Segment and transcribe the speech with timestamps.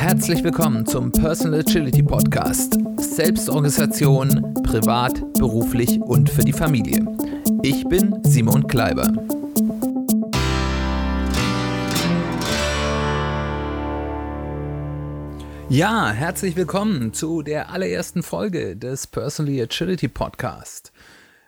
[0.00, 2.78] Herzlich willkommen zum Personal Agility Podcast.
[2.96, 7.04] Selbstorganisation, privat, beruflich und für die Familie.
[7.62, 9.12] Ich bin Simon Kleiber.
[15.68, 20.92] Ja, herzlich willkommen zu der allerersten Folge des Personal Agility Podcast.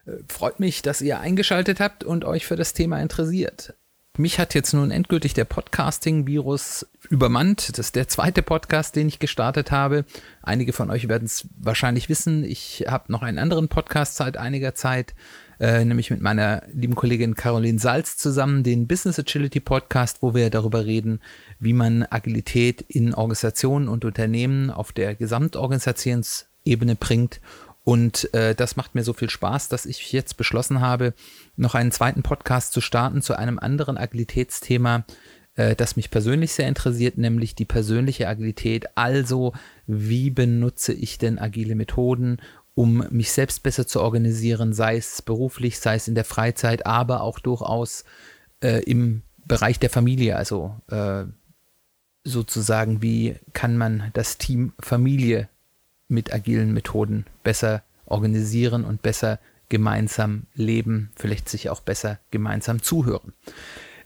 [0.04, 3.72] Äh, freut mich, dass ihr eingeschaltet habt und euch für das Thema interessiert.
[4.18, 7.78] Mich hat jetzt nun endgültig der Podcasting-Virus übermannt.
[7.78, 10.04] Das ist der zweite Podcast, den ich gestartet habe.
[10.42, 12.44] Einige von euch werden es wahrscheinlich wissen.
[12.44, 15.14] Ich habe noch einen anderen Podcast seit einiger Zeit,
[15.60, 20.50] äh, nämlich mit meiner lieben Kollegin Caroline Salz zusammen, den Business Agility Podcast, wo wir
[20.50, 21.20] darüber reden,
[21.58, 27.40] wie man Agilität in Organisationen und Unternehmen auf der Gesamtorganisationsebene bringt
[27.84, 31.14] und äh, das macht mir so viel Spaß, dass ich jetzt beschlossen habe,
[31.56, 35.04] noch einen zweiten Podcast zu starten zu einem anderen Agilitätsthema,
[35.54, 38.96] äh, das mich persönlich sehr interessiert, nämlich die persönliche Agilität.
[38.96, 39.52] Also,
[39.86, 42.38] wie benutze ich denn agile Methoden,
[42.74, 47.20] um mich selbst besser zu organisieren, sei es beruflich, sei es in der Freizeit, aber
[47.20, 48.04] auch durchaus
[48.60, 50.36] äh, im Bereich der Familie.
[50.36, 51.24] Also äh,
[52.24, 55.48] sozusagen, wie kann man das Team Familie
[56.12, 63.32] mit agilen Methoden besser organisieren und besser gemeinsam leben, vielleicht sich auch besser gemeinsam zuhören.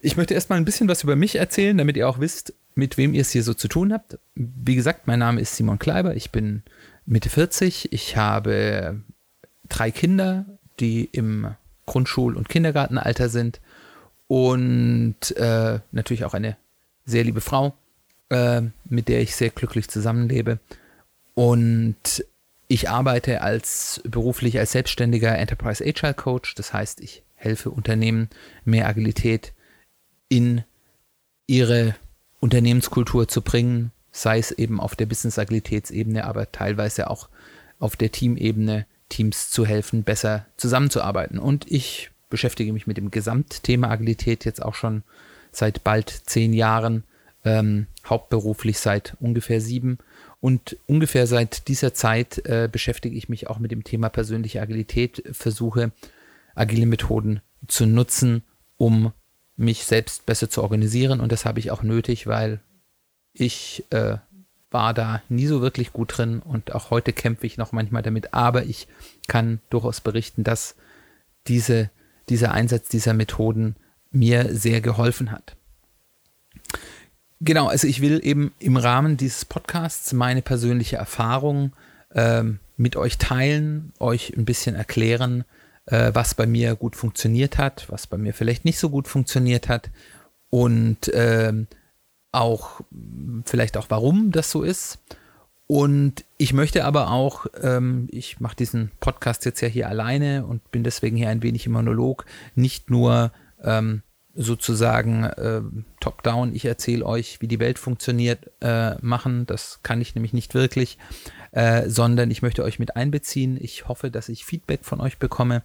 [0.01, 3.15] Ich möchte erstmal ein bisschen was über mich erzählen, damit ihr auch wisst, mit wem
[3.15, 4.19] ihr es hier so zu tun habt.
[4.34, 6.62] Wie gesagt, mein Name ist Simon Kleiber, ich bin
[7.05, 9.01] Mitte 40, ich habe
[9.69, 10.45] drei Kinder,
[10.79, 11.55] die im
[11.87, 13.61] Grundschul- und Kindergartenalter sind
[14.29, 16.57] und äh, natürlich auch eine
[17.05, 17.75] sehr liebe Frau,
[18.29, 20.59] äh, mit der ich sehr glücklich zusammenlebe.
[21.37, 22.25] Und
[22.67, 26.55] ich arbeite als beruflich als selbstständiger Enterprise Agile Coach.
[26.55, 28.31] Das heißt, ich helfe Unternehmen
[28.65, 29.53] mehr Agilität
[30.31, 30.65] in
[31.47, 31.95] ihre
[32.41, 37.28] Unternehmenskultur zu bringen, sei es eben auf der Business Agilitätsebene, aber teilweise auch
[37.78, 41.39] auf der Teamebene, Teams zu helfen, besser zusammenzuarbeiten.
[41.39, 45.03] Und ich beschäftige mich mit dem Gesamtthema Agilität jetzt auch schon
[45.53, 47.05] seit bald zehn Jahren,
[47.47, 49.99] ähm, hauptberuflich seit ungefähr sieben
[50.41, 55.23] und ungefähr seit dieser Zeit äh, beschäftige ich mich auch mit dem Thema persönliche Agilität,
[55.31, 55.93] versuche
[56.57, 58.43] agile Methoden zu nutzen,
[58.77, 59.12] um
[59.57, 61.21] mich selbst besser zu organisieren.
[61.21, 62.61] Und das habe ich auch nötig, weil
[63.33, 64.19] ich äh,
[64.71, 68.34] war da nie so wirklich gut drin und auch heute kämpfe ich noch manchmal damit.
[68.34, 68.89] Aber ich
[69.28, 70.75] kann durchaus berichten, dass
[71.47, 71.91] diese,
[72.28, 73.77] dieser Einsatz dieser Methoden
[74.11, 75.57] mir sehr geholfen hat.
[77.41, 81.72] Genau, also ich will eben im Rahmen dieses Podcasts meine persönliche Erfahrung
[82.14, 85.44] ähm, mit euch teilen, euch ein bisschen erklären,
[85.86, 89.69] äh, was bei mir gut funktioniert hat, was bei mir vielleicht nicht so gut funktioniert
[89.69, 89.91] hat
[90.48, 91.66] und ähm,
[92.32, 92.80] auch
[93.44, 94.98] vielleicht auch warum das so ist.
[95.66, 100.70] Und ich möchte aber auch, ähm, ich mache diesen Podcast jetzt ja hier alleine und
[100.70, 102.24] bin deswegen hier ein wenig im Monolog,
[102.54, 103.32] nicht nur
[103.62, 104.03] ähm,
[104.36, 105.62] sozusagen äh,
[106.00, 109.47] top-down, ich erzähle euch, wie die Welt funktioniert, äh, machen.
[109.47, 110.98] Das kann ich nämlich nicht wirklich,
[111.52, 113.58] äh, sondern ich möchte euch mit einbeziehen.
[113.60, 115.62] Ich hoffe, dass ich Feedback von euch bekomme,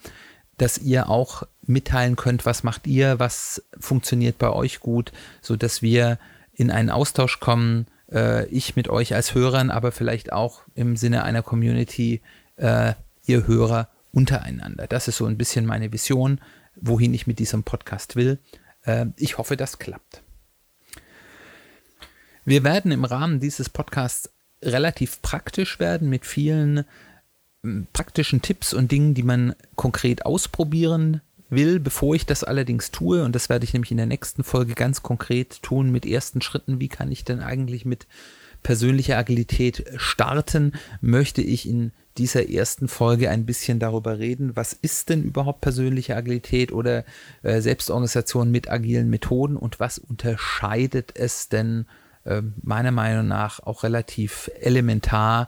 [0.57, 5.11] dass ihr auch mitteilen könnt, was macht ihr, was funktioniert bei euch gut,
[5.41, 6.17] so dass wir
[6.53, 7.87] in einen Austausch kommen.
[8.11, 12.21] Äh, ich mit euch als Hörern, aber vielleicht auch im Sinne einer Community,
[12.55, 12.93] äh,
[13.25, 14.87] ihr Hörer untereinander.
[14.87, 16.39] Das ist so ein bisschen meine Vision
[16.75, 18.39] wohin ich mit diesem Podcast will.
[18.83, 20.23] Äh, ich hoffe, das klappt.
[22.45, 24.29] Wir werden im Rahmen dieses Podcasts
[24.63, 26.85] relativ praktisch werden mit vielen
[27.63, 31.79] ähm, praktischen Tipps und Dingen, die man konkret ausprobieren will.
[31.79, 35.03] Bevor ich das allerdings tue, und das werde ich nämlich in der nächsten Folge ganz
[35.03, 38.07] konkret tun mit ersten Schritten, wie kann ich denn eigentlich mit
[38.63, 45.09] persönlicher Agilität starten, möchte ich in dieser ersten Folge ein bisschen darüber reden, was ist
[45.09, 47.05] denn überhaupt persönliche Agilität oder
[47.43, 51.85] äh, Selbstorganisation mit agilen Methoden und was unterscheidet es denn
[52.25, 55.47] äh, meiner Meinung nach auch relativ elementar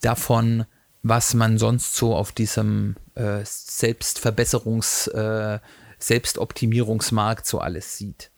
[0.00, 0.64] davon,
[1.02, 5.60] was man sonst so auf diesem äh, Selbstverbesserungs-, äh,
[5.98, 8.30] Selbstoptimierungsmarkt so alles sieht.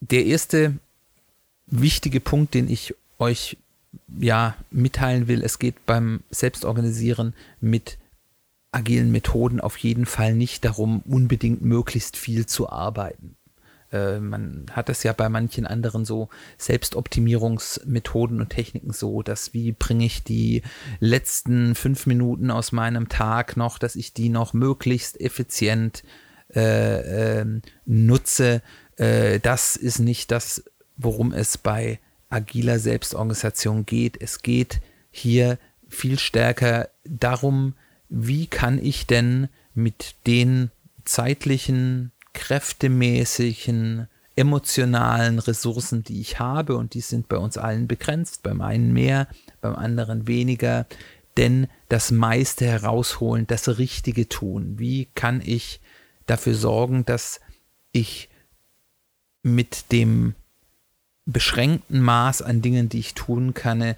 [0.00, 0.78] Der erste
[1.66, 3.58] wichtige Punkt, den ich euch
[4.18, 7.98] ja, mitteilen will, es geht beim Selbstorganisieren mit
[8.72, 13.36] agilen Methoden auf jeden Fall nicht darum, unbedingt möglichst viel zu arbeiten.
[13.90, 19.72] Äh, man hat es ja bei manchen anderen so Selbstoptimierungsmethoden und Techniken so, dass wie
[19.72, 20.62] bringe ich die
[21.00, 26.02] letzten fünf Minuten aus meinem Tag noch, dass ich die noch möglichst effizient
[26.54, 28.62] äh, äh, nutze.
[28.96, 30.64] Das ist nicht das,
[30.96, 34.20] worum es bei agiler Selbstorganisation geht.
[34.20, 34.80] Es geht
[35.10, 35.58] hier
[35.88, 37.74] viel stärker darum,
[38.08, 40.70] wie kann ich denn mit den
[41.04, 48.60] zeitlichen, kräftemäßigen, emotionalen Ressourcen, die ich habe, und die sind bei uns allen begrenzt, beim
[48.60, 49.26] einen mehr,
[49.60, 50.86] beim anderen weniger,
[51.36, 54.78] denn das meiste herausholen, das Richtige tun.
[54.78, 55.80] Wie kann ich
[56.26, 57.40] dafür sorgen, dass
[57.92, 58.28] ich
[59.42, 60.34] mit dem
[61.28, 63.94] beschränkten Maß an Dingen, die ich tun kann,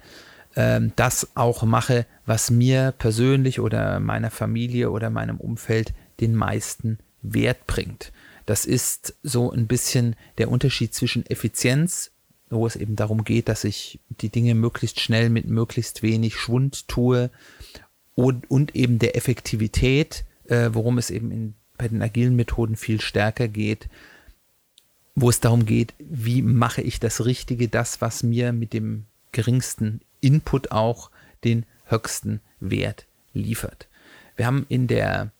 [0.55, 6.99] äh, das auch mache, was mir persönlich oder meiner Familie oder meinem Umfeld den meisten
[7.21, 8.11] Wert bringt.
[8.45, 12.11] Das ist so ein bisschen der Unterschied zwischen Effizienz,
[12.49, 16.87] wo es eben darum geht, dass ich die Dinge möglichst schnell mit möglichst wenig Schwund
[16.89, 17.29] tue
[18.13, 22.99] und, und eben der Effektivität, äh, worum es eben in, bei den agilen Methoden viel
[22.99, 23.87] stärker geht,
[25.15, 30.01] wo es darum geht, wie mache ich das Richtige, das, was mir mit dem geringsten
[30.19, 31.11] Input auch
[31.43, 33.87] den höchsten Wert liefert.
[34.35, 35.31] Wir haben in der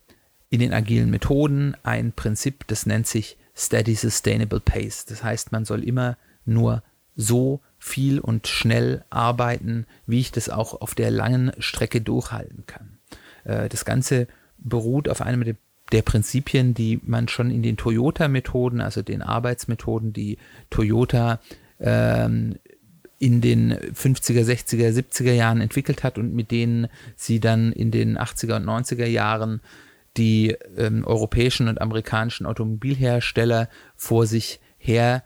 [0.49, 5.05] in den agilen Methoden ein Prinzip, das nennt sich Steady Sustainable Pace.
[5.05, 6.83] Das heißt, man soll immer nur
[7.15, 12.99] so viel und schnell arbeiten, wie ich das auch auf der langen Strecke durchhalten kann.
[13.45, 14.27] Äh, das Ganze
[14.57, 15.55] beruht auf einem
[15.91, 20.37] der Prinzipien, die man schon in den Toyota-Methoden, also den Arbeitsmethoden, die
[20.69, 21.39] Toyota
[21.79, 22.55] ähm,
[23.19, 28.17] in den 50er, 60er, 70er Jahren entwickelt hat und mit denen sie dann in den
[28.17, 29.61] 80er und 90er Jahren
[30.17, 35.23] die ähm, europäischen und amerikanischen Automobilhersteller vor sich her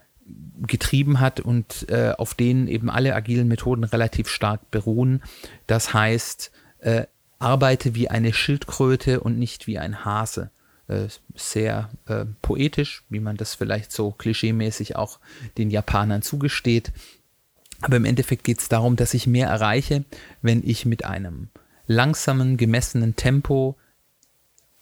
[0.66, 5.22] getrieben hat und äh, auf denen eben alle agilen Methoden relativ stark beruhen.
[5.66, 7.06] Das heißt, äh,
[7.38, 10.50] arbeite wie eine Schildkröte und nicht wie ein Hase.
[10.88, 15.18] Äh, sehr äh, poetisch, wie man das vielleicht so klischeemäßig auch
[15.58, 16.92] den Japanern zugesteht.
[17.80, 20.04] Aber im Endeffekt geht es darum, dass ich mehr erreiche,
[20.42, 21.48] wenn ich mit einem
[21.88, 23.76] langsamen, gemessenen Tempo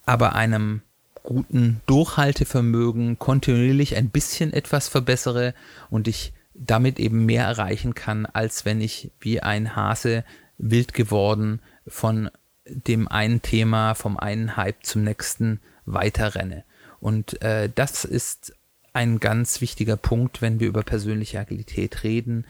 [0.05, 0.83] aber einem
[1.23, 5.55] guten Durchhaltevermögen kontinuierlich ein bisschen etwas verbessere
[5.89, 10.23] und ich damit eben mehr erreichen kann, als wenn ich wie ein Hase
[10.59, 12.31] wild geworden von
[12.67, 16.65] dem einen Thema, vom einen Hype zum nächsten weiterrenne.
[17.01, 18.55] Und äh, das ist
[18.93, 22.47] ein ganz wichtiger Punkt, wenn wir über persönliche Agilität reden.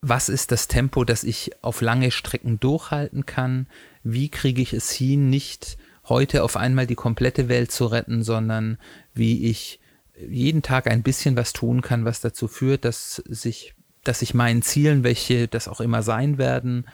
[0.00, 3.68] Was ist das Tempo, das ich auf lange Strecken durchhalten kann?
[4.02, 5.78] Wie kriege ich es hin, nicht
[6.08, 8.76] heute auf einmal die komplette Welt zu retten, sondern
[9.14, 9.80] wie ich
[10.16, 14.62] jeden Tag ein bisschen was tun kann, was dazu führt, dass sich, dass ich meinen
[14.62, 16.86] Zielen, welche das auch immer sein werden,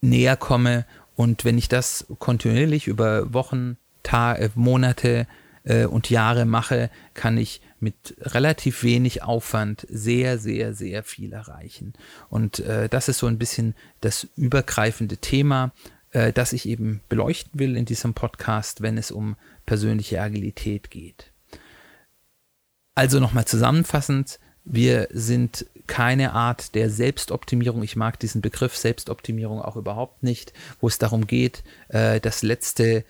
[0.00, 0.86] näher komme.
[1.14, 5.26] Und wenn ich das kontinuierlich über Wochen, Tage, Monate
[5.64, 11.94] äh, und Jahre mache, kann ich mit relativ wenig Aufwand sehr, sehr, sehr viel erreichen.
[12.28, 15.72] Und äh, das ist so ein bisschen das übergreifende Thema,
[16.12, 19.36] äh, das ich eben beleuchten will in diesem Podcast, wenn es um
[19.66, 21.32] persönliche Agilität geht.
[22.94, 27.82] Also nochmal zusammenfassend, wir sind keine Art der Selbstoptimierung.
[27.82, 33.04] Ich mag diesen Begriff Selbstoptimierung auch überhaupt nicht, wo es darum geht, äh, das letzte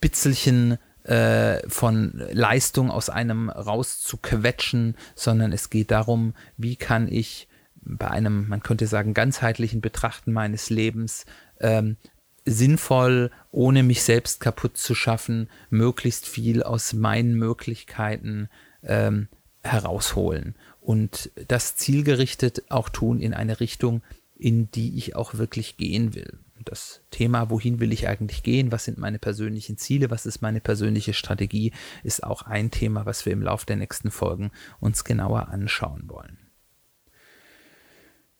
[0.00, 8.08] Bitzelchen äh, von Leistung aus einem rauszuquetschen, sondern es geht darum, wie kann ich bei
[8.08, 11.24] einem, man könnte sagen, ganzheitlichen Betrachten meines Lebens
[11.60, 11.96] ähm,
[12.44, 18.48] sinnvoll, ohne mich selbst kaputt zu schaffen, möglichst viel aus meinen Möglichkeiten
[18.82, 19.28] ähm,
[19.62, 24.02] herausholen und das zielgerichtet auch tun in eine Richtung,
[24.36, 26.38] in die ich auch wirklich gehen will.
[26.68, 30.60] Das Thema, wohin will ich eigentlich gehen, was sind meine persönlichen Ziele, was ist meine
[30.60, 31.72] persönliche Strategie,
[32.04, 36.36] ist auch ein Thema, was wir im Laufe der nächsten Folgen uns genauer anschauen wollen.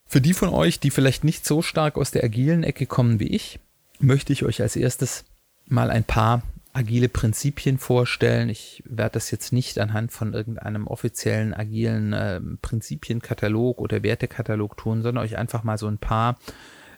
[0.04, 3.28] Für die von euch, die vielleicht nicht so stark aus der agilen Ecke kommen wie
[3.28, 3.60] ich,
[3.98, 5.24] möchte ich euch als erstes
[5.64, 6.42] mal ein paar
[6.74, 8.50] agile Prinzipien vorstellen.
[8.50, 15.02] Ich werde das jetzt nicht anhand von irgendeinem offiziellen agilen äh, Prinzipienkatalog oder Wertekatalog tun,
[15.02, 16.38] sondern euch einfach mal so ein paar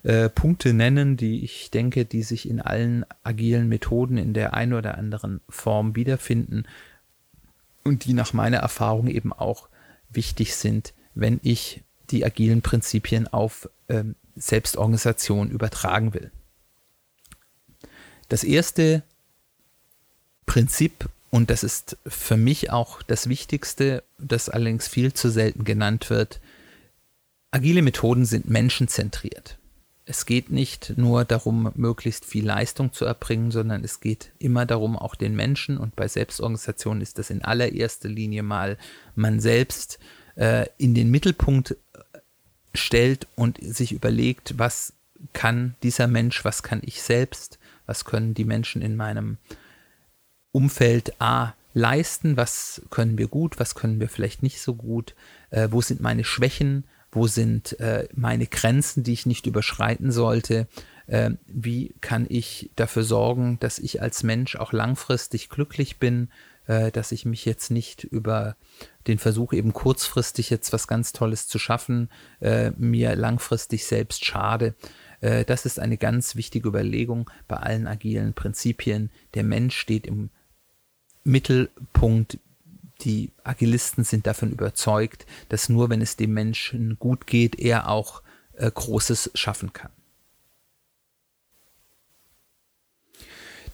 [0.03, 4.73] äh, Punkte nennen, die ich denke, die sich in allen agilen Methoden in der einen
[4.73, 6.65] oder anderen Form wiederfinden
[7.85, 9.69] und die nach meiner Erfahrung eben auch
[10.09, 16.31] wichtig sind, wenn ich die agilen Prinzipien auf ähm, Selbstorganisation übertragen will.
[18.29, 19.03] Das erste
[20.47, 26.11] Prinzip, und das ist für mich auch das Wichtigste, das allerdings viel zu selten genannt
[26.11, 26.41] wird,
[27.51, 29.60] agile Methoden sind menschenzentriert.
[30.11, 34.99] Es geht nicht nur darum, möglichst viel Leistung zu erbringen, sondern es geht immer darum,
[34.99, 38.77] auch den Menschen, und bei Selbstorganisation ist das in allererster Linie mal
[39.15, 40.01] man selbst,
[40.35, 41.77] äh, in den Mittelpunkt
[42.75, 44.95] stellt und sich überlegt, was
[45.33, 49.37] kann dieser Mensch, was kann ich selbst, was können die Menschen in meinem
[50.51, 55.15] Umfeld A leisten, was können wir gut, was können wir vielleicht nicht so gut,
[55.51, 60.69] äh, wo sind meine Schwächen, wo sind äh, meine Grenzen, die ich nicht überschreiten sollte,
[61.07, 66.29] äh, wie kann ich dafür sorgen, dass ich als Mensch auch langfristig glücklich bin,
[66.67, 68.57] äh, dass ich mich jetzt nicht über
[69.07, 74.75] den Versuch eben kurzfristig jetzt was ganz Tolles zu schaffen, äh, mir langfristig selbst schade.
[75.21, 79.11] Äh, das ist eine ganz wichtige Überlegung bei allen agilen Prinzipien.
[79.35, 80.31] Der Mensch steht im
[81.25, 82.39] Mittelpunkt.
[83.03, 88.23] Die Agilisten sind davon überzeugt, dass nur wenn es dem Menschen gut geht, er auch
[88.55, 89.91] äh, Großes schaffen kann.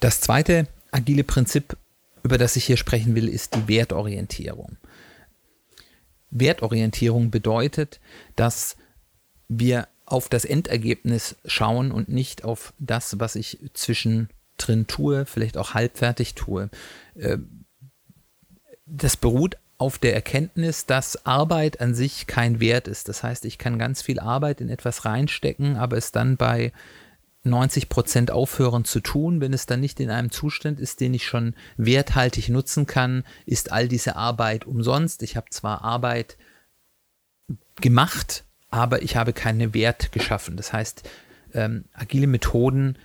[0.00, 1.76] Das zweite agile Prinzip,
[2.22, 4.76] über das ich hier sprechen will, ist die Wertorientierung.
[6.30, 8.00] Wertorientierung bedeutet,
[8.34, 8.76] dass
[9.48, 15.74] wir auf das Endergebnis schauen und nicht auf das, was ich zwischendrin tue, vielleicht auch
[15.74, 16.70] halbfertig tue.
[17.16, 17.38] Äh,
[18.86, 23.08] das beruht auf der Erkenntnis, dass Arbeit an sich kein Wert ist.
[23.08, 26.72] Das heißt, ich kann ganz viel Arbeit in etwas reinstecken, aber es dann bei
[27.42, 31.26] 90 Prozent aufhören zu tun, wenn es dann nicht in einem Zustand ist, den ich
[31.26, 35.22] schon werthaltig nutzen kann, ist all diese Arbeit umsonst.
[35.22, 36.36] Ich habe zwar Arbeit
[37.80, 40.56] gemacht, aber ich habe keinen Wert geschaffen.
[40.56, 41.08] Das heißt,
[41.54, 42.98] ähm, agile Methoden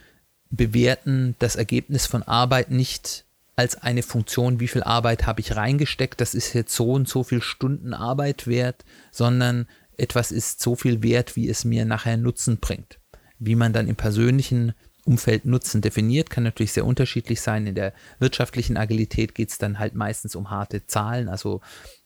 [0.49, 3.25] bewerten das Ergebnis von Arbeit nicht
[3.61, 7.23] als eine Funktion, wie viel Arbeit habe ich reingesteckt, das ist jetzt so und so
[7.23, 12.57] viel Stunden Arbeit wert, sondern etwas ist so viel wert, wie es mir nachher Nutzen
[12.57, 12.97] bringt.
[13.37, 14.73] Wie man dann im persönlichen
[15.05, 17.67] Umfeld Nutzen definiert, kann natürlich sehr unterschiedlich sein.
[17.67, 21.61] In der wirtschaftlichen Agilität geht es dann halt meistens um harte Zahlen, also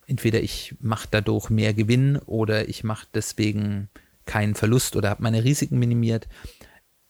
[0.07, 3.87] entweder ich mache dadurch mehr Gewinn oder ich mache deswegen
[4.25, 6.27] keinen Verlust oder habe meine Risiken minimiert.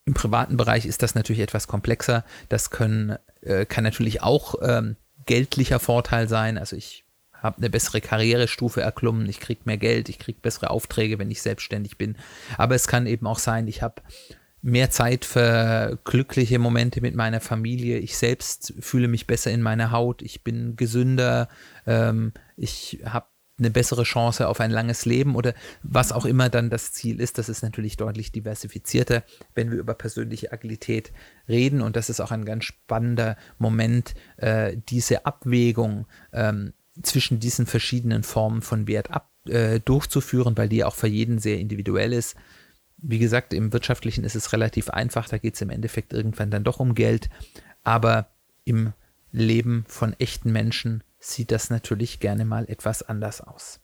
[0.05, 2.23] Im privaten Bereich ist das natürlich etwas komplexer.
[2.47, 4.95] Das können, äh, kann natürlich auch ähm,
[5.25, 6.57] geldlicher Vorteil sein.
[6.57, 11.19] Also ich habe eine bessere Karrierestufe erklommen, ich kriege mehr Geld, ich kriege bessere Aufträge,
[11.19, 12.17] wenn ich selbstständig bin.
[12.57, 14.01] Aber es kann eben auch sein, ich habe
[14.61, 17.99] mehr Zeit für glückliche Momente mit meiner Familie.
[17.99, 20.23] Ich selbst fühle mich besser in meiner Haut.
[20.23, 21.49] Ich bin gesünder.
[21.85, 26.69] Ähm, ich habe eine bessere Chance auf ein langes Leben oder was auch immer dann
[26.69, 27.37] das Ziel ist.
[27.37, 31.13] Das ist natürlich deutlich diversifizierter, wenn wir über persönliche Agilität
[31.47, 31.81] reden.
[31.81, 38.23] Und das ist auch ein ganz spannender Moment, äh, diese Abwägung ähm, zwischen diesen verschiedenen
[38.23, 42.35] Formen von Wert ab, äh, durchzuführen, weil die auch für jeden sehr individuell ist
[42.97, 46.63] wie gesagt, im wirtschaftlichen ist es relativ einfach, da geht es im Endeffekt irgendwann dann
[46.63, 47.29] doch um Geld,
[47.83, 48.29] aber
[48.63, 48.93] im
[49.31, 53.79] Leben von echten Menschen sieht das natürlich gerne mal etwas anders aus.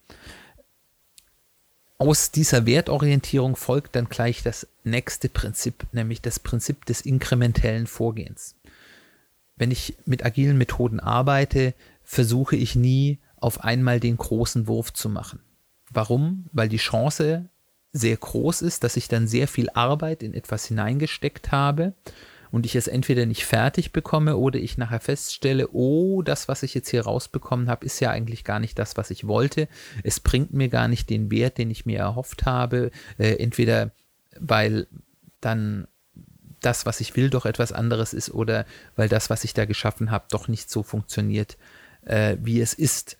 [1.98, 8.56] Aus dieser Wertorientierung folgt dann gleich das nächste Prinzip, nämlich das Prinzip des inkrementellen Vorgehens.
[9.56, 15.10] Wenn ich mit agilen Methoden arbeite, versuche ich nie auf einmal den großen Wurf zu
[15.10, 15.40] machen.
[15.92, 16.46] Warum?
[16.52, 17.50] Weil die Chance
[17.94, 21.94] sehr groß ist, dass ich dann sehr viel Arbeit in etwas hineingesteckt habe
[22.52, 26.74] und ich es entweder nicht fertig bekomme oder ich nachher feststelle, oh, das, was ich
[26.74, 29.68] jetzt hier rausbekommen habe, ist ja eigentlich gar nicht das, was ich wollte.
[30.04, 32.92] Es bringt mir gar nicht den Wert, den ich mir erhofft habe.
[33.18, 33.92] Äh, entweder
[34.40, 34.88] weil
[35.40, 35.88] dann
[36.60, 38.66] das, was ich will, doch etwas anderes ist oder
[38.96, 41.58] weil das, was ich da geschaffen habe, doch nicht so funktioniert,
[42.06, 43.18] äh, wie es ist.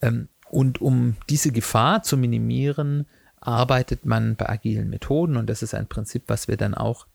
[0.00, 3.06] Ähm, und um diese Gefahr zu minimieren,
[3.38, 7.06] arbeitet man bei agilen Methoden und das ist ein Prinzip, was wir dann auch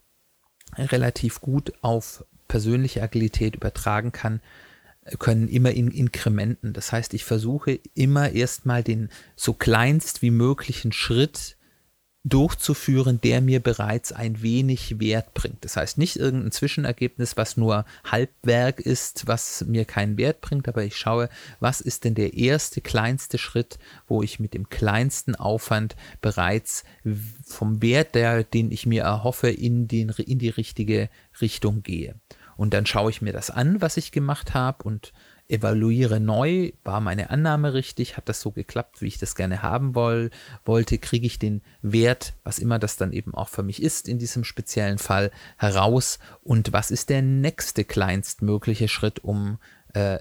[0.77, 4.41] relativ gut auf persönliche Agilität übertragen kann,
[5.19, 6.74] können immer in Inkrementen.
[6.74, 11.55] Das heißt, ich versuche immer erstmal den so kleinst wie möglichen Schritt
[12.25, 15.63] durchzuführen, der mir bereits ein wenig Wert bringt.
[15.63, 20.84] Das heißt nicht irgendein Zwischenergebnis, was nur Halbwerk ist, was mir keinen Wert bringt, aber
[20.84, 21.29] ich schaue,
[21.60, 23.77] was ist denn der erste kleinste Schritt,
[24.08, 26.84] wo ich mit dem kleinsten Aufwand bereits
[27.46, 32.15] vom Wert, der, den ich mir erhoffe, in, den, in die richtige Richtung gehe.
[32.58, 35.13] Und dann schaue ich mir das an, was ich gemacht habe und
[35.48, 39.94] evaluiere neu, war meine Annahme richtig, hat das so geklappt, wie ich das gerne haben
[39.94, 40.32] woll,
[40.64, 44.18] wollte, kriege ich den Wert, was immer das dann eben auch für mich ist in
[44.18, 49.60] diesem speziellen Fall, heraus und was ist der nächste kleinstmögliche Schritt, um
[49.94, 50.20] äh,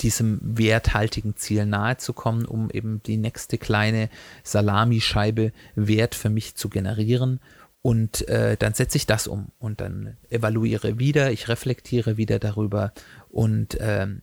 [0.00, 4.08] diesem werthaltigen Ziel nahe zu kommen, um eben die nächste kleine
[4.42, 7.40] Salamischeibe Wert für mich zu generieren.
[7.82, 12.92] Und äh, dann setze ich das um und dann evaluiere wieder, ich reflektiere wieder darüber
[13.30, 14.22] und ähm,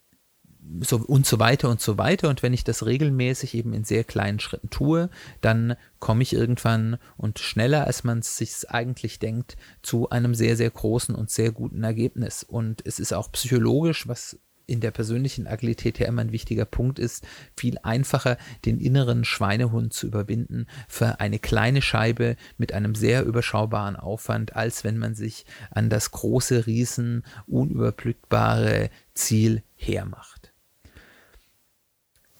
[0.82, 2.30] so und so weiter und so weiter.
[2.30, 5.10] Und wenn ich das regelmäßig eben in sehr kleinen Schritten tue,
[5.42, 10.56] dann komme ich irgendwann und schneller, als man es sich eigentlich denkt, zu einem sehr,
[10.56, 12.44] sehr großen und sehr guten Ergebnis.
[12.44, 17.00] Und es ist auch psychologisch, was in der persönlichen Agilität ja immer ein wichtiger Punkt
[17.00, 23.24] ist, viel einfacher den inneren Schweinehund zu überwinden für eine kleine Scheibe mit einem sehr
[23.24, 30.37] überschaubaren Aufwand, als wenn man sich an das große, riesen, unüberblickbare Ziel hermacht.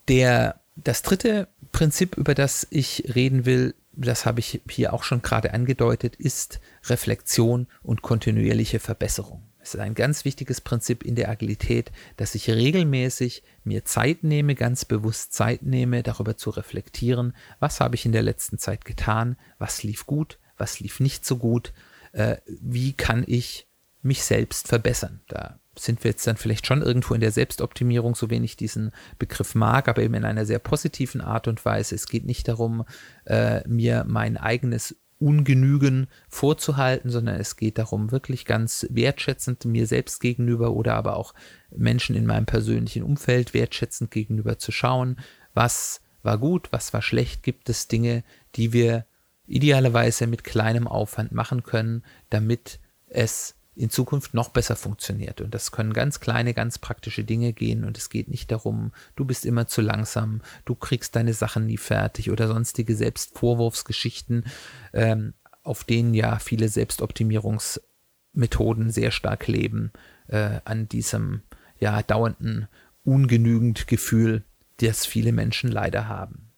[0.08, 5.22] Der, das dritte Prinzip, über das ich reden will, das habe ich hier auch schon
[5.22, 9.42] gerade angedeutet, ist Reflexion und kontinuierliche Verbesserung.
[9.60, 14.54] Es ist ein ganz wichtiges Prinzip in der Agilität, dass ich regelmäßig mir Zeit nehme,
[14.54, 19.36] ganz bewusst Zeit nehme, darüber zu reflektieren, was habe ich in der letzten Zeit getan,
[19.58, 21.74] was lief gut, was lief nicht so gut,
[22.12, 23.66] äh, wie kann ich
[24.00, 25.20] mich selbst verbessern.
[25.28, 29.54] Da sind wir jetzt dann vielleicht schon irgendwo in der Selbstoptimierung, so wenig diesen Begriff
[29.54, 31.94] mag, aber eben in einer sehr positiven Art und Weise.
[31.94, 32.84] Es geht nicht darum,
[33.24, 40.20] äh, mir mein eigenes Ungenügen vorzuhalten, sondern es geht darum, wirklich ganz wertschätzend mir selbst
[40.20, 41.34] gegenüber oder aber auch
[41.70, 45.18] Menschen in meinem persönlichen Umfeld wertschätzend gegenüber zu schauen,
[45.54, 48.22] was war gut, was war schlecht, gibt es Dinge,
[48.54, 49.06] die wir
[49.46, 55.40] idealerweise mit kleinem Aufwand machen können, damit es in Zukunft noch besser funktioniert.
[55.40, 57.84] Und das können ganz kleine, ganz praktische Dinge gehen.
[57.84, 61.76] Und es geht nicht darum, du bist immer zu langsam, du kriegst deine Sachen nie
[61.76, 64.46] fertig oder sonstige Selbstvorwurfsgeschichten,
[64.92, 69.92] ähm, auf denen ja viele Selbstoptimierungsmethoden sehr stark leben,
[70.26, 71.42] äh, an diesem
[71.78, 72.66] ja dauernden
[73.04, 74.42] ungenügend Gefühl,
[74.78, 76.50] das viele Menschen leider haben.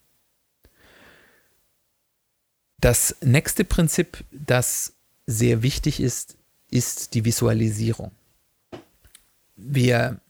[2.78, 4.94] Das nächste Prinzip, das
[5.26, 6.38] sehr wichtig ist,
[6.70, 8.12] ist die Visualisierung.
[9.56, 10.20] Wir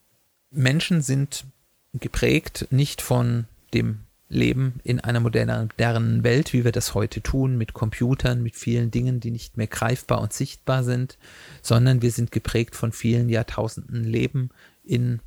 [0.50, 1.44] Menschen sind
[1.92, 7.75] geprägt nicht von dem Leben in einer modernen Welt, wie wir das heute tun, mit
[7.75, 11.19] Computern, mit vielen Dingen, die nicht mehr greifbar und sichtbar sind,
[11.62, 14.50] sondern wir sind geprägt von vielen Jahrtausenden Leben
[14.84, 15.21] in,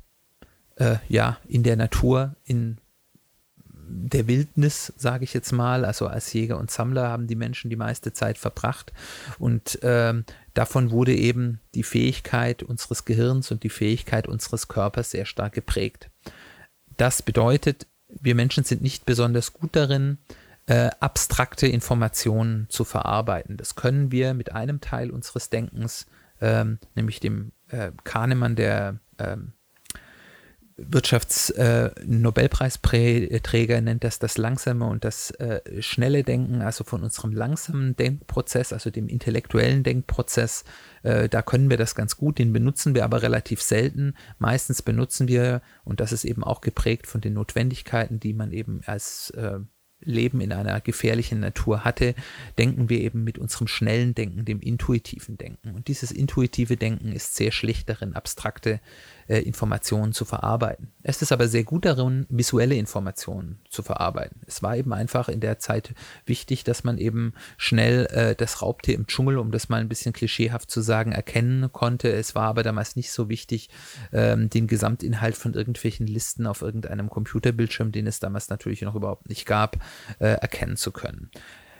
[0.76, 2.78] äh, ja, in der Natur, in
[3.88, 5.84] der Wildnis, sage ich jetzt mal.
[5.84, 8.92] Also als Jäger und Sammler haben die Menschen die meiste Zeit verbracht.
[9.38, 15.26] Und ähm, davon wurde eben die Fähigkeit unseres Gehirns und die Fähigkeit unseres Körpers sehr
[15.26, 16.10] stark geprägt.
[16.96, 20.18] Das bedeutet, wir Menschen sind nicht besonders gut darin,
[20.66, 23.56] äh, abstrakte Informationen zu verarbeiten.
[23.56, 26.06] Das können wir mit einem Teil unseres Denkens,
[26.40, 29.52] ähm, nämlich dem äh, Kahnemann, der ähm,
[30.76, 37.94] Wirtschaftsnobelpreisträger äh, nennt das das langsame und das äh, schnelle Denken, also von unserem langsamen
[37.94, 40.64] Denkprozess, also dem intellektuellen Denkprozess.
[41.04, 44.14] Äh, da können wir das ganz gut, den benutzen wir aber relativ selten.
[44.38, 48.80] Meistens benutzen wir, und das ist eben auch geprägt von den Notwendigkeiten, die man eben
[48.84, 49.60] als äh,
[50.04, 52.14] Leben in einer gefährlichen Natur hatte,
[52.58, 55.74] denken wir eben mit unserem schnellen Denken, dem intuitiven Denken.
[55.74, 58.80] Und dieses intuitive Denken ist sehr schlecht darin, abstrakte
[59.28, 60.92] äh, Informationen zu verarbeiten.
[61.02, 64.40] Es ist aber sehr gut darin, visuelle Informationen zu verarbeiten.
[64.46, 65.94] Es war eben einfach in der Zeit
[66.26, 70.12] wichtig, dass man eben schnell äh, das Raubtier im Dschungel, um das mal ein bisschen
[70.12, 72.12] klischeehaft zu sagen, erkennen konnte.
[72.12, 73.70] Es war aber damals nicht so wichtig,
[74.12, 79.28] ähm, den Gesamtinhalt von irgendwelchen Listen auf irgendeinem Computerbildschirm, den es damals natürlich noch überhaupt
[79.28, 79.76] nicht gab,
[80.18, 81.30] äh, erkennen zu können.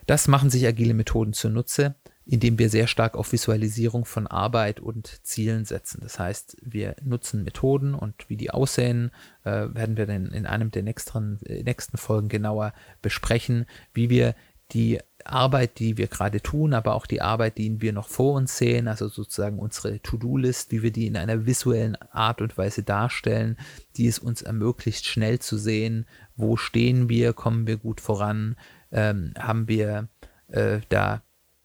[0.06, 1.94] Das machen sich agile Methoden zunutze
[2.26, 6.00] indem wir sehr stark auf Visualisierung von Arbeit und Zielen setzen.
[6.02, 9.10] Das heißt, wir nutzen Methoden und wie die aussehen,
[9.44, 14.34] äh, werden wir dann in einem der nächsten, äh, nächsten Folgen genauer besprechen, wie wir
[14.72, 18.56] die Arbeit, die wir gerade tun, aber auch die Arbeit, die wir noch vor uns
[18.56, 23.58] sehen, also sozusagen unsere To-Do-List, wie wir die in einer visuellen Art und Weise darstellen,
[23.96, 26.06] die es uns ermöglicht, schnell zu sehen,
[26.36, 28.56] wo stehen wir, kommen wir gut voran,
[28.90, 30.08] ähm, haben wir
[30.48, 31.22] äh, da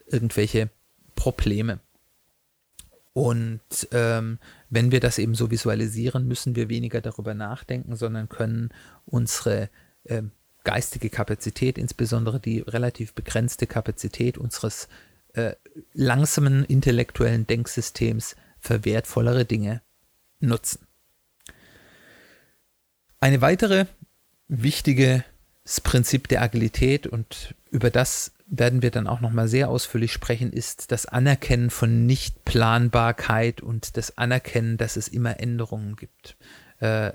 [0.10, 0.70] irgendwelche
[1.16, 1.80] Probleme.
[3.14, 8.70] Und ähm, wenn wir das eben so visualisieren, müssen wir weniger darüber nachdenken, sondern können
[9.06, 9.70] unsere
[10.04, 10.22] äh,
[10.64, 14.88] geistige Kapazität, insbesondere die relativ begrenzte Kapazität unseres
[15.34, 15.54] äh,
[15.94, 19.82] langsamen intellektuellen Denksystems für wertvollere Dinge
[20.40, 20.88] nutzen.
[23.20, 23.86] Eine weitere
[24.48, 25.24] wichtige
[25.84, 30.92] Prinzip der Agilität und über das werden wir dann auch nochmal sehr ausführlich sprechen, ist
[30.92, 36.36] das Anerkennen von Nichtplanbarkeit und das Anerkennen, dass es immer Änderungen gibt.
[36.80, 37.12] Äh,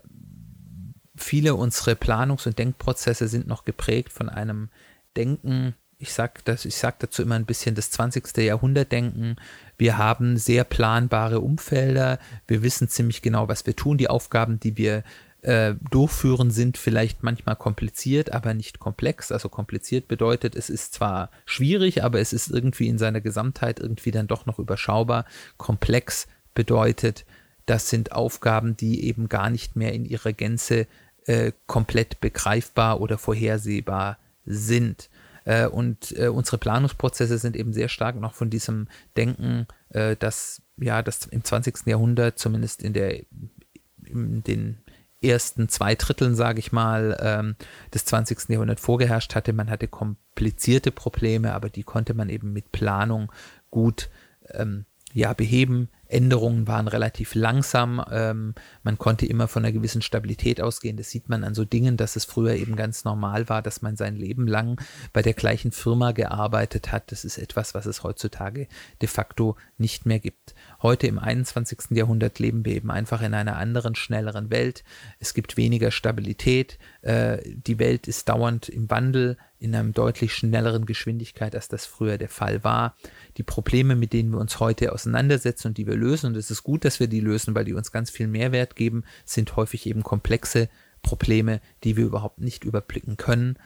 [1.17, 4.69] viele unserer Planungs- und Denkprozesse sind noch geprägt von einem
[5.17, 8.37] Denken, ich sage sag dazu immer ein bisschen das 20.
[8.37, 9.37] Jahrhundert-Denken.
[9.79, 14.77] Wir haben sehr planbare Umfelder, wir wissen ziemlich genau, was wir tun, die Aufgaben, die
[14.77, 15.03] wir
[15.45, 19.31] äh, durchführen, sind vielleicht manchmal kompliziert, aber nicht komplex.
[19.31, 24.11] Also kompliziert bedeutet, es ist zwar schwierig, aber es ist irgendwie in seiner Gesamtheit irgendwie
[24.11, 25.27] dann doch noch überschaubar.
[25.59, 27.27] Komplex bedeutet,
[27.67, 30.87] das sind Aufgaben, die eben gar nicht mehr in ihrer Gänze
[31.27, 35.11] äh, komplett begreifbar oder vorhersehbar sind.
[35.45, 40.63] Äh, und äh, unsere Planungsprozesse sind eben sehr stark noch von diesem Denken, äh, dass
[40.79, 41.87] ja, das im 20.
[41.87, 43.25] Jahrhundert, zumindest in der
[44.07, 44.79] in den
[45.25, 47.57] ersten zwei Dritteln, sage ich mal, ähm,
[47.93, 48.51] des 20.
[48.51, 49.53] Jahrhunderts vorgeherrscht hatte.
[49.53, 53.33] Man hatte komplizierte Probleme, aber die konnte man eben mit Planung
[53.71, 54.11] gut
[54.53, 54.85] ähm,
[55.15, 55.89] ja, beheben.
[56.09, 58.05] Änderungen waren relativ langsam.
[58.11, 60.97] Ähm, man konnte immer von einer gewissen Stabilität ausgehen.
[60.97, 63.97] Das sieht man an so Dingen, dass es früher eben ganz normal war, dass man
[63.97, 64.81] sein Leben lang
[65.13, 67.11] bei der gleichen Firma gearbeitet hat.
[67.13, 68.67] Das ist etwas, was es heutzutage
[69.01, 70.54] de facto nicht mehr gibt.
[70.85, 71.93] Heute im 21.
[71.93, 74.85] Jahrhundert leben wir eben einfach in einer anderen, schnelleren Welt.
[75.19, 76.79] Es gibt weniger Stabilität.
[77.01, 82.19] Äh, die Welt ist dauernd im Wandel in einer deutlich schnelleren Geschwindigkeit, als das früher
[82.19, 82.99] der Fall war.
[83.39, 86.65] Die Probleme, mit denen wir uns heute auseinandersetzen und die wir lösen, und es ist
[86.65, 90.03] gut, dass wir die lösen, weil die uns ganz viel Mehrwert geben, sind häufig eben
[90.03, 90.69] komplexe
[91.01, 93.59] Probleme, die wir überhaupt nicht überblicken können,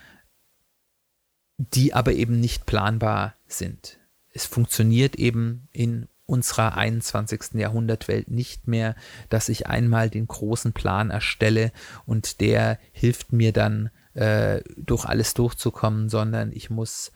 [1.57, 3.99] die aber eben nicht planbar sind.
[4.33, 7.55] Es funktioniert eben in unserer 21.
[7.55, 8.95] Jahrhundertwelt nicht mehr,
[9.31, 11.73] dass ich einmal den großen Plan erstelle
[12.05, 17.12] und der hilft mir dann äh, durch alles durchzukommen, sondern ich muss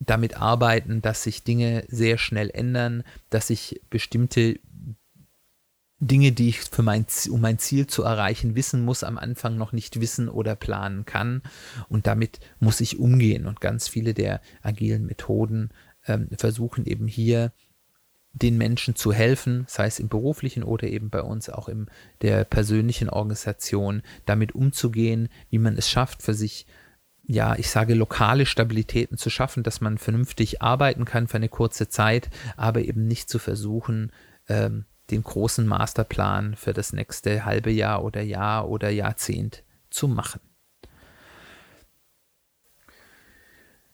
[0.00, 4.60] damit arbeiten, dass sich Dinge sehr schnell ändern, dass ich bestimmte
[5.98, 9.72] Dinge, die ich für mein, um mein Ziel zu erreichen wissen muss, am Anfang noch
[9.72, 11.42] nicht wissen oder planen kann.
[11.88, 13.46] Und damit muss ich umgehen.
[13.46, 15.70] Und ganz viele der agilen Methoden
[16.06, 17.52] ähm, versuchen eben hier
[18.42, 21.86] den Menschen zu helfen, sei es im beruflichen oder eben bei uns auch in
[22.20, 26.66] der persönlichen Organisation, damit umzugehen, wie man es schafft, für sich,
[27.24, 31.88] ja, ich sage, lokale Stabilitäten zu schaffen, dass man vernünftig arbeiten kann für eine kurze
[31.88, 34.12] Zeit, aber eben nicht zu versuchen,
[34.48, 40.40] ähm, den großen Masterplan für das nächste halbe Jahr oder Jahr oder Jahrzehnt zu machen.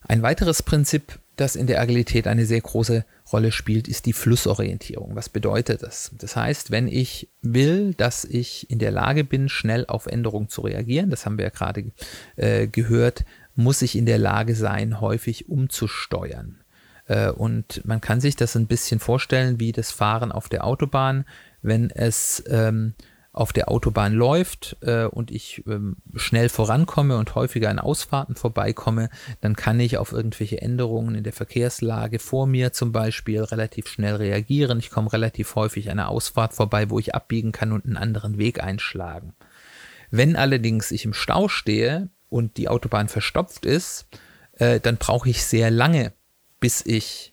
[0.01, 5.17] Ein weiteres Prinzip, das in der Agilität eine sehr große Rolle spielt, ist die Flussorientierung.
[5.17, 6.13] Was bedeutet das?
[6.17, 10.63] Das heißt, wenn ich will, dass ich in der Lage bin, schnell auf Änderungen zu
[10.63, 11.91] reagieren, das haben wir ja gerade
[12.37, 13.25] äh, gehört,
[13.57, 16.61] muss ich in der Lage sein, häufig umzusteuern.
[17.07, 21.25] Äh, und man kann sich das ein bisschen vorstellen wie das Fahren auf der Autobahn,
[21.61, 22.95] wenn es ähm,
[23.35, 29.09] auf der Autobahn läuft äh, und ich ähm, schnell vorankomme und häufiger an Ausfahrten vorbeikomme,
[29.41, 34.17] dann kann ich auf irgendwelche Änderungen in der Verkehrslage vor mir zum Beispiel relativ schnell
[34.17, 34.79] reagieren.
[34.79, 38.37] Ich komme relativ häufig an einer Ausfahrt vorbei, wo ich abbiegen kann und einen anderen
[38.37, 39.35] Weg einschlagen.
[40.11, 44.07] Wenn allerdings ich im Stau stehe und die Autobahn verstopft ist,
[44.59, 46.13] äh, dann brauche ich sehr lange,
[46.61, 47.33] bis ich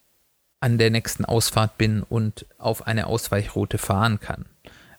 [0.62, 4.46] an der nächsten Ausfahrt bin und auf eine Ausweichroute fahren kann.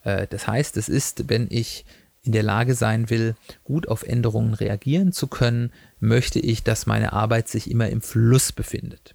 [0.05, 1.85] Äh, das heißt, es ist, wenn ich
[2.23, 3.35] in der Lage sein will,
[3.65, 8.53] gut auf Änderungen reagieren zu können, möchte ich, dass meine Arbeit sich immer im Fluss
[8.53, 9.15] befindet.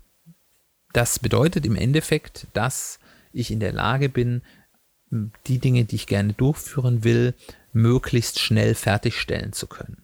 [0.93, 2.99] Das bedeutet im Endeffekt, dass
[3.31, 4.41] ich in der Lage bin,
[5.45, 7.35] die Dinge, die ich gerne durchführen will,
[7.73, 9.97] möglichst schnell fertigstellen zu können.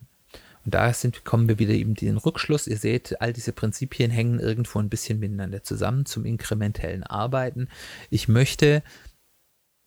[0.63, 2.67] Und da sind, kommen wir wieder eben den Rückschluss.
[2.67, 7.67] Ihr seht, all diese Prinzipien hängen irgendwo ein bisschen miteinander zusammen zum inkrementellen Arbeiten.
[8.11, 8.83] Ich möchte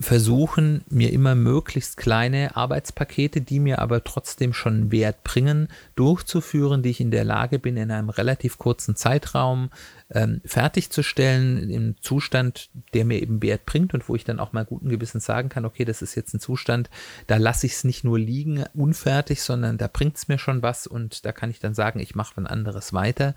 [0.04, 6.90] versuchen, mir immer möglichst kleine Arbeitspakete, die mir aber trotzdem schon Wert bringen, durchzuführen, die
[6.90, 9.70] ich in der Lage bin, in einem relativ kurzen Zeitraum
[10.10, 14.66] ähm, fertigzustellen, im Zustand, der mir eben Wert bringt und wo ich dann auch mal
[14.66, 16.90] guten Gewissens sagen kann, okay, das ist jetzt ein Zustand,
[17.26, 20.86] da lasse ich es nicht nur liegen, unfertig, sondern da bringt es mir schon was
[20.86, 23.34] und da kann ich dann sagen, ich mache was anderes weiter.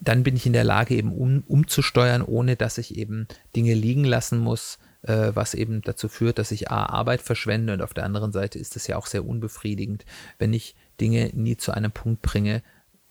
[0.00, 4.04] Dann bin ich in der Lage, eben um, umzusteuern, ohne dass ich eben Dinge liegen
[4.04, 8.04] lassen muss, äh, was eben dazu führt, dass ich A, Arbeit verschwende und auf der
[8.04, 10.04] anderen Seite ist es ja auch sehr unbefriedigend,
[10.38, 12.62] wenn ich Dinge nie zu einem Punkt bringe,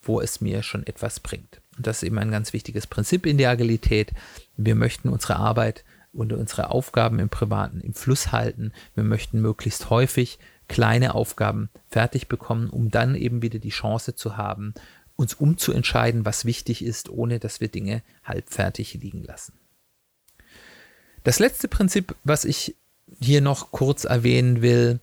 [0.02, 1.62] wo es mir schon etwas bringt.
[1.78, 4.12] Und das ist eben ein ganz wichtiges Prinzip in der Agilität.
[4.58, 8.72] Wir möchten unsere Arbeit und unsere Aufgaben im Privaten im Fluss halten.
[8.96, 14.38] Wir möchten möglichst häufig kleine Aufgaben fertig bekommen, um dann eben wieder die Chance zu
[14.38, 14.74] haben,
[15.16, 19.54] uns umzuentscheiden, was wichtig ist, ohne dass wir Dinge halbfertig liegen lassen.
[21.24, 22.76] Das letzte Prinzip, was ich
[23.20, 25.00] hier noch kurz erwähnen will,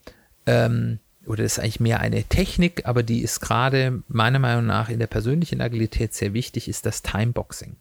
[0.47, 4.89] ähm, oder das ist eigentlich mehr eine Technik, aber die ist gerade meiner Meinung nach
[4.89, 7.77] in der persönlichen Agilität sehr wichtig, ist das Timeboxing.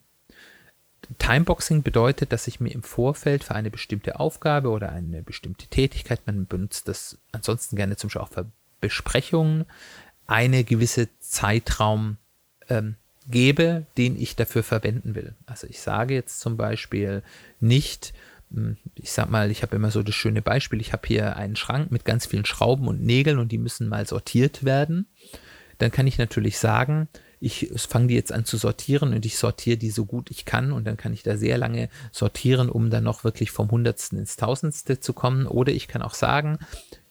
[1.17, 6.21] Timeboxing bedeutet, dass ich mir im Vorfeld für eine bestimmte Aufgabe oder eine bestimmte Tätigkeit,
[6.25, 8.45] man benutzt das ansonsten gerne zum Beispiel auch für
[8.81, 9.65] Besprechungen,
[10.27, 12.17] eine gewisse Zeitraum
[12.69, 12.95] ähm,
[13.27, 15.33] gebe, den ich dafür verwenden will.
[15.45, 17.23] Also ich sage jetzt zum Beispiel
[17.59, 18.13] nicht,
[18.95, 21.91] ich sag mal, ich habe immer so das schöne Beispiel, ich habe hier einen Schrank
[21.91, 25.07] mit ganz vielen Schrauben und Nägeln und die müssen mal sortiert werden.
[25.77, 27.07] Dann kann ich natürlich sagen,
[27.39, 30.73] ich fange die jetzt an zu sortieren und ich sortiere die so gut ich kann
[30.73, 34.35] und dann kann ich da sehr lange sortieren, um dann noch wirklich vom Hundertsten ins
[34.35, 35.47] Tausendste zu kommen.
[35.47, 36.59] Oder ich kann auch sagen,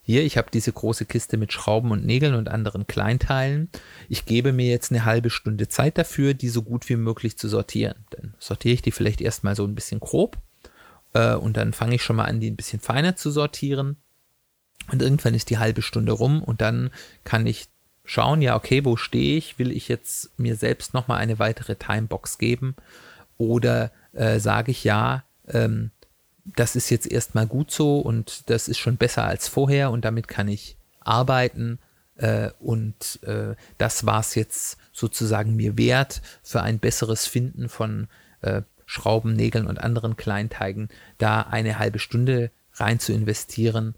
[0.02, 3.70] hier, ich habe diese große Kiste mit Schrauben und Nägeln und anderen Kleinteilen.
[4.08, 7.48] Ich gebe mir jetzt eine halbe Stunde Zeit dafür, die so gut wie möglich zu
[7.48, 7.94] sortieren.
[8.10, 10.36] Dann sortiere ich die vielleicht erstmal so ein bisschen grob
[11.18, 13.96] äh, und dann fange ich schon mal an, die ein bisschen feiner zu sortieren.
[14.90, 16.90] Und irgendwann ist die halbe Stunde rum und dann
[17.24, 17.66] kann ich
[18.04, 19.58] schauen, ja, okay, wo stehe ich?
[19.58, 22.74] Will ich jetzt mir selbst nochmal eine weitere Timebox geben?
[23.36, 25.90] Oder äh, sage ich ja, ähm,
[26.56, 30.28] das ist jetzt erstmal gut so und das ist schon besser als vorher und damit
[30.28, 31.80] kann ich arbeiten.
[32.16, 38.08] Äh, und äh, das war es jetzt sozusagen mir wert für ein besseres Finden von
[38.40, 43.94] äh, Schrauben, Nägeln und anderen Kleinteigen, da eine halbe Stunde rein zu investieren.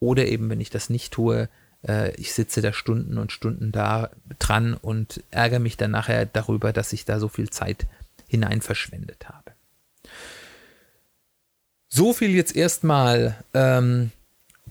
[0.00, 1.48] Oder eben, wenn ich das nicht tue,
[1.86, 6.72] äh, ich sitze da Stunden und Stunden da dran und ärgere mich dann nachher darüber,
[6.72, 7.86] dass ich da so viel Zeit
[8.26, 9.52] hinein verschwendet habe.
[11.88, 14.10] So viel jetzt erstmal ähm,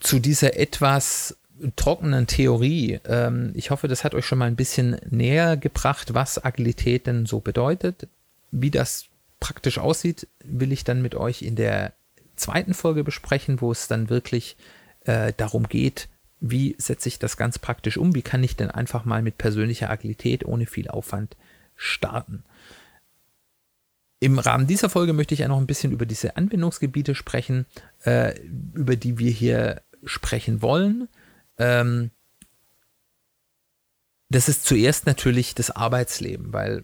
[0.01, 1.37] zu dieser etwas
[1.77, 2.99] trockenen Theorie.
[3.05, 7.25] Ähm, ich hoffe, das hat euch schon mal ein bisschen näher gebracht, was Agilität denn
[7.25, 8.09] so bedeutet.
[8.51, 9.05] Wie das
[9.39, 11.93] praktisch aussieht, will ich dann mit euch in der
[12.35, 14.57] zweiten Folge besprechen, wo es dann wirklich
[15.05, 19.05] äh, darum geht, wie setze ich das ganz praktisch um, wie kann ich denn einfach
[19.05, 21.35] mal mit persönlicher Agilität ohne viel Aufwand
[21.75, 22.43] starten.
[24.19, 27.65] Im Rahmen dieser Folge möchte ich ja noch ein bisschen über diese Anwendungsgebiete sprechen,
[28.03, 28.39] äh,
[28.73, 31.07] über die wir hier sprechen wollen.
[31.57, 32.11] Ähm,
[34.29, 36.83] das ist zuerst natürlich das Arbeitsleben, weil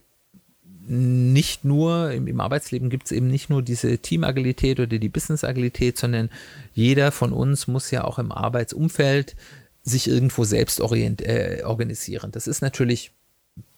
[0.86, 5.98] nicht nur im, im Arbeitsleben gibt es eben nicht nur diese Teamagilität oder die Business-Agilität,
[5.98, 6.30] sondern
[6.74, 9.36] jeder von uns muss ja auch im Arbeitsumfeld
[9.84, 12.32] sich irgendwo selbst orient, äh, organisieren.
[12.32, 13.12] Das ist natürlich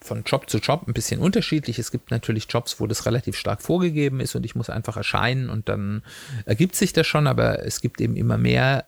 [0.00, 1.78] von Job zu Job ein bisschen unterschiedlich.
[1.78, 5.50] Es gibt natürlich Jobs, wo das relativ stark vorgegeben ist und ich muss einfach erscheinen
[5.50, 6.02] und dann
[6.44, 8.86] ergibt sich das schon, aber es gibt eben immer mehr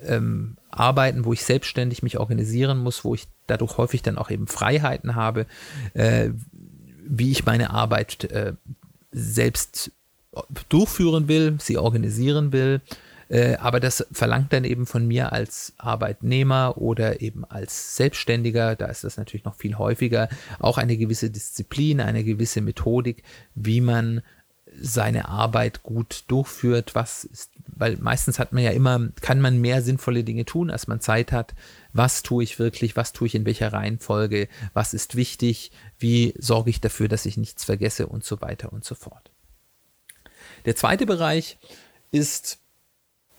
[0.00, 4.46] ähm, Arbeiten, wo ich selbstständig mich organisieren muss, wo ich dadurch häufig dann auch eben
[4.46, 5.46] Freiheiten habe,
[5.94, 6.30] äh,
[7.08, 8.52] wie ich meine Arbeit äh,
[9.10, 9.90] selbst
[10.68, 12.80] durchführen will, sie organisieren will.
[13.28, 18.86] Äh, aber das verlangt dann eben von mir als Arbeitnehmer oder eben als Selbstständiger, da
[18.86, 23.22] ist das natürlich noch viel häufiger, auch eine gewisse Disziplin, eine gewisse Methodik,
[23.54, 24.22] wie man
[24.80, 29.82] seine Arbeit gut durchführt, was ist, weil meistens hat man ja immer, kann man mehr
[29.82, 31.54] sinnvolle Dinge tun, als man Zeit hat.
[31.92, 36.70] Was tue ich wirklich, was tue ich in welcher Reihenfolge, was ist wichtig, wie sorge
[36.70, 39.30] ich dafür, dass ich nichts vergesse und so weiter und so fort.
[40.64, 41.58] Der zweite Bereich
[42.10, 42.58] ist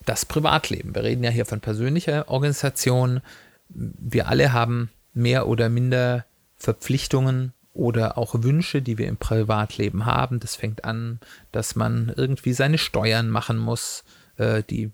[0.05, 0.95] das Privatleben.
[0.95, 3.21] Wir reden ja hier von persönlicher Organisation.
[3.67, 6.25] Wir alle haben mehr oder minder
[6.55, 10.39] Verpflichtungen oder auch Wünsche, die wir im Privatleben haben.
[10.39, 11.19] Das fängt an,
[11.51, 14.03] dass man irgendwie seine Steuern machen muss,
[14.39, 14.91] äh, die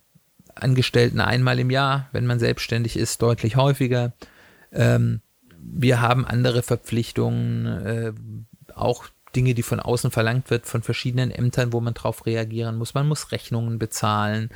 [0.55, 4.13] Angestellten einmal im Jahr, wenn man selbstständig ist, deutlich häufiger.
[4.71, 5.21] Ähm,
[5.57, 8.13] wir haben andere Verpflichtungen, äh,
[8.73, 9.05] auch
[9.35, 12.93] Dinge, die von außen verlangt wird, von verschiedenen Ämtern, wo man drauf reagieren muss.
[12.93, 14.49] Man muss Rechnungen bezahlen,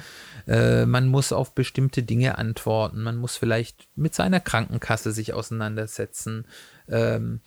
[0.48, 6.46] äh, man muss auf bestimmte Dinge antworten, man muss vielleicht mit seiner Krankenkasse sich auseinandersetzen.
[6.88, 7.42] Ähm,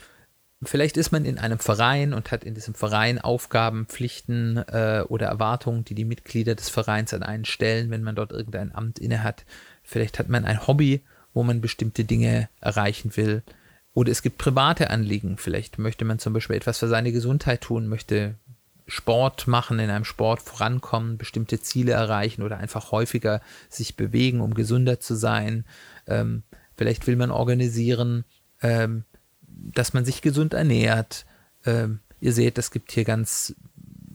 [0.64, 5.27] vielleicht ist man in einem Verein und hat in diesem Verein Aufgaben, Pflichten äh, oder
[5.27, 9.22] Erwartungen, die die Mitglieder des Vereins an einen stellen, wenn man dort irgendein Amt inne
[9.22, 9.44] hat.
[9.83, 11.03] Vielleicht hat man ein Hobby,
[11.35, 13.42] wo man bestimmte Dinge erreichen will.
[13.94, 15.37] Oder es gibt private Anliegen.
[15.37, 18.37] Vielleicht möchte man zum Beispiel etwas für seine Gesundheit tun, möchte
[18.87, 24.55] Sport machen, in einem Sport vorankommen, bestimmte Ziele erreichen oder einfach häufiger sich bewegen, um
[24.55, 25.64] gesünder zu sein.
[26.07, 26.42] Ähm,
[26.77, 28.25] vielleicht will man organisieren,
[28.61, 29.05] ähm,
[29.73, 31.25] dass man sich gesund ernährt.
[31.65, 33.55] Ähm, ihr seht, es gibt hier ganz,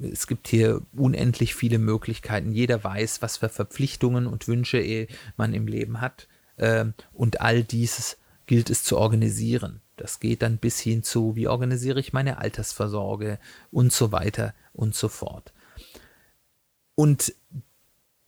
[0.01, 2.51] es gibt hier unendlich viele Möglichkeiten.
[2.51, 6.27] Jeder weiß, was für Verpflichtungen und Wünsche man im Leben hat.
[6.57, 9.81] Ähm, und all dieses gilt es zu organisieren.
[9.97, 13.39] Das geht dann bis hin zu, wie organisiere ich meine Altersvorsorge
[13.71, 15.53] und so weiter und so fort.
[16.95, 17.33] Und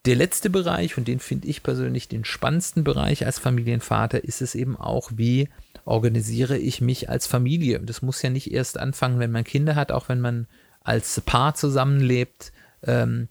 [0.05, 4.55] der letzte Bereich, und den finde ich persönlich den spannendsten Bereich als Familienvater, ist es
[4.55, 5.49] eben auch, wie
[5.85, 7.79] organisiere ich mich als Familie.
[7.79, 10.47] Und das muss ja nicht erst anfangen, wenn man Kinder hat, auch wenn man
[10.81, 13.27] als Paar zusammenlebt, ähm,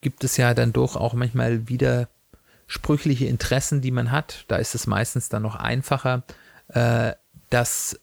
[0.00, 4.44] gibt es ja dann doch auch manchmal widersprüchliche Interessen, die man hat.
[4.48, 6.22] Da ist es meistens dann noch einfacher,
[6.68, 7.12] äh,
[7.50, 7.98] das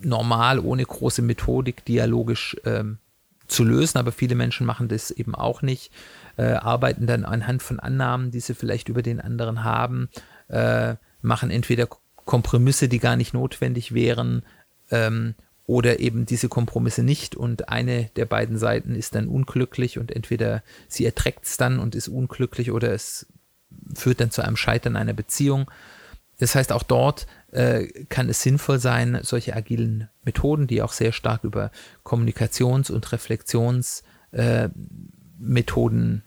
[0.00, 2.98] normal ohne große Methodik dialogisch ähm,
[3.48, 5.90] zu lösen, aber viele Menschen machen das eben auch nicht,
[6.38, 10.08] äh, arbeiten dann anhand von Annahmen, die sie vielleicht über den anderen haben,
[10.48, 11.88] äh, machen entweder
[12.24, 14.42] Kompromisse, die gar nicht notwendig wären,
[14.90, 15.34] ähm,
[15.66, 20.62] oder eben diese Kompromisse nicht und eine der beiden Seiten ist dann unglücklich und entweder
[20.88, 23.26] sie erträgt es dann und ist unglücklich oder es
[23.94, 25.70] führt dann zu einem Scheitern einer Beziehung.
[26.38, 31.12] Das heißt, auch dort äh, kann es sinnvoll sein, solche agilen Methoden, die auch sehr
[31.12, 31.70] stark über
[32.02, 34.70] Kommunikations- und Reflexionsmethoden äh,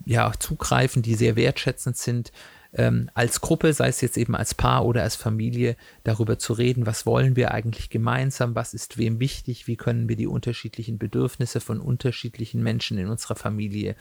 [0.06, 2.32] ja, zugreifen, die sehr wertschätzend sind,
[2.74, 6.86] ähm, als Gruppe, sei es jetzt eben als Paar oder als Familie, darüber zu reden,
[6.86, 11.60] was wollen wir eigentlich gemeinsam, was ist wem wichtig, wie können wir die unterschiedlichen Bedürfnisse
[11.60, 13.96] von unterschiedlichen Menschen in unserer Familie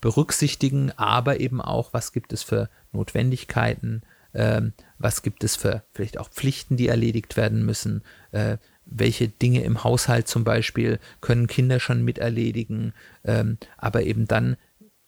[0.00, 4.02] berücksichtigen, aber eben auch, was gibt es für Notwendigkeiten,
[4.34, 8.58] ähm, was gibt es für vielleicht auch Pflichten, die erledigt werden müssen, äh,
[8.90, 12.92] welche Dinge im Haushalt zum Beispiel können Kinder schon miterledigen,
[13.24, 14.56] ähm, aber eben dann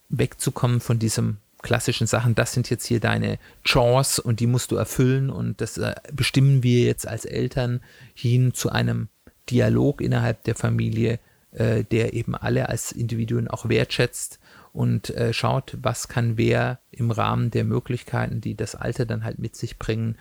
[0.08, 3.38] wegzukommen von diesem klassischen Sachen, das sind jetzt hier deine
[3.70, 7.80] Chores und die musst du erfüllen und das äh, bestimmen wir jetzt als Eltern
[8.14, 9.08] hin zu einem
[9.50, 11.18] Dialog innerhalb der Familie,
[11.52, 14.38] äh, der eben alle als Individuen auch wertschätzt
[14.72, 19.38] und äh, schaut, was kann wer im Rahmen der Möglichkeiten, die das Alter dann halt
[19.38, 20.16] mit sich bringen,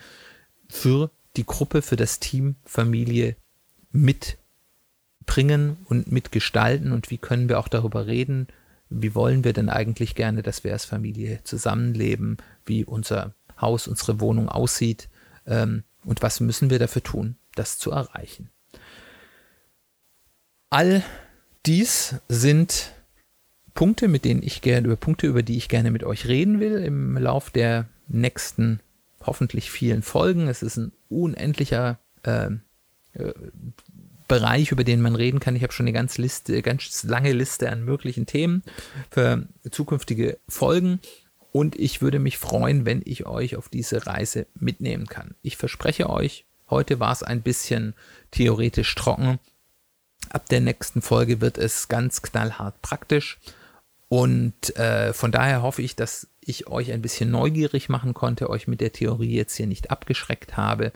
[0.67, 3.35] für die Gruppe, für das Team, Familie
[3.91, 8.47] mitbringen und mitgestalten und wie können wir auch darüber reden,
[8.89, 14.19] wie wollen wir denn eigentlich gerne, dass wir als Familie zusammenleben, wie unser Haus, unsere
[14.19, 15.09] Wohnung aussieht
[15.45, 18.49] ähm, und was müssen wir dafür tun, das zu erreichen.
[20.69, 21.03] All
[21.65, 22.93] dies sind
[23.73, 26.83] Punkte, mit denen ich gerne, über Punkte, über die ich gerne mit euch reden will
[26.83, 28.79] im Lauf der nächsten
[29.21, 30.47] hoffentlich vielen Folgen.
[30.47, 32.49] Es ist ein unendlicher äh,
[34.27, 35.55] Bereich, über den man reden kann.
[35.55, 38.63] Ich habe schon eine ganz, Liste, ganz lange Liste an möglichen Themen
[39.09, 40.99] für zukünftige Folgen.
[41.51, 45.33] Und ich würde mich freuen, wenn ich euch auf diese Reise mitnehmen kann.
[45.41, 47.95] Ich verspreche euch, heute war es ein bisschen
[48.29, 49.39] theoretisch trocken.
[50.29, 53.39] Ab der nächsten Folge wird es ganz knallhart praktisch.
[54.09, 58.67] Und äh, von daher hoffe ich, dass ich euch ein bisschen neugierig machen konnte, euch
[58.67, 60.91] mit der Theorie jetzt hier nicht abgeschreckt habe.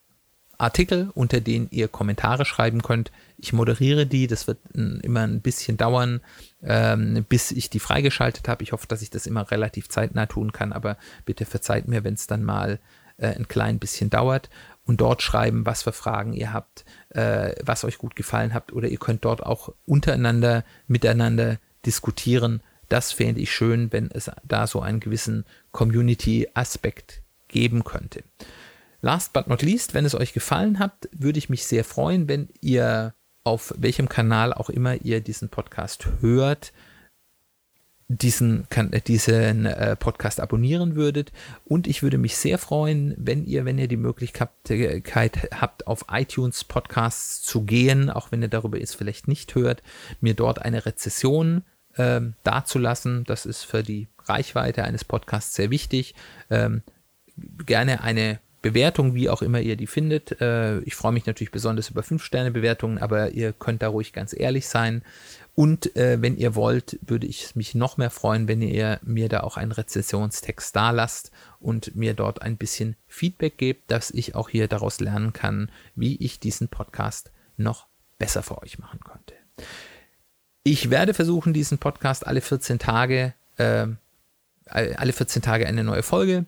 [0.63, 3.11] Artikel, unter denen ihr Kommentare schreiben könnt.
[3.37, 6.21] Ich moderiere die, das wird immer ein bisschen dauern,
[6.63, 8.63] ähm, bis ich die freigeschaltet habe.
[8.63, 12.15] Ich hoffe, dass ich das immer relativ zeitnah tun kann, aber bitte verzeiht mir, wenn
[12.15, 12.79] es dann mal
[13.19, 14.51] äh, ein klein bisschen dauert
[14.85, 18.89] und dort schreiben, was für Fragen ihr habt, äh, was euch gut gefallen habt oder
[18.89, 22.63] ihr könnt dort auch untereinander, miteinander diskutieren.
[22.89, 28.23] Das fände ich schön, wenn es da so einen gewissen Community-Aspekt geben könnte.
[29.05, 32.49] Last but not least, wenn es euch gefallen hat, würde ich mich sehr freuen, wenn
[32.61, 36.73] ihr auf welchem Kanal auch immer ihr diesen Podcast hört,
[38.07, 41.33] diesen, kann, diesen äh, Podcast abonnieren würdet.
[41.65, 44.51] Und ich würde mich sehr freuen, wenn ihr, wenn ihr die Möglichkeit
[45.61, 49.83] habt, auf iTunes Podcasts zu gehen, auch wenn ihr darüber jetzt vielleicht nicht hört,
[50.21, 53.25] mir dort eine Rezession äh, dazulassen.
[53.25, 56.15] Das ist für die Reichweite eines Podcasts sehr wichtig.
[56.51, 56.83] Ähm,
[57.67, 60.41] gerne eine Bewertung, wie auch immer ihr die findet.
[60.41, 64.69] Äh, ich freue mich natürlich besonders über 5-Sterne-Bewertungen, aber ihr könnt da ruhig ganz ehrlich
[64.69, 65.03] sein.
[65.55, 69.41] Und äh, wenn ihr wollt, würde ich mich noch mehr freuen, wenn ihr mir da
[69.41, 74.49] auch einen Rezessionstext da lasst und mir dort ein bisschen Feedback gebt, dass ich auch
[74.49, 77.87] hier daraus lernen kann, wie ich diesen Podcast noch
[78.17, 79.35] besser für euch machen konnte.
[80.63, 83.89] Ich werde versuchen, diesen Podcast alle 14 Tage, äh,
[84.67, 86.47] alle 14 Tage eine neue Folge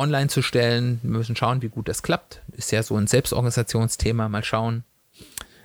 [0.00, 0.98] online zu stellen.
[1.02, 2.42] Wir müssen schauen, wie gut das klappt.
[2.52, 4.28] Ist ja so ein Selbstorganisationsthema.
[4.28, 4.84] Mal schauen,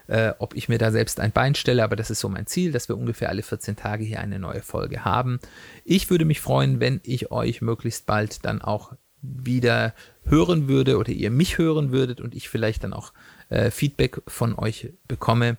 [0.07, 2.71] äh, ob ich mir da selbst ein Bein stelle, aber das ist so mein Ziel,
[2.71, 5.39] dass wir ungefähr alle 14 Tage hier eine neue Folge haben.
[5.83, 11.09] Ich würde mich freuen, wenn ich euch möglichst bald dann auch wieder hören würde oder
[11.09, 13.13] ihr mich hören würdet und ich vielleicht dann auch
[13.49, 15.57] äh, Feedback von euch bekomme.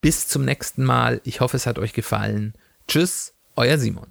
[0.00, 1.20] Bis zum nächsten Mal.
[1.24, 2.54] Ich hoffe, es hat euch gefallen.
[2.88, 4.06] Tschüss, euer Simon.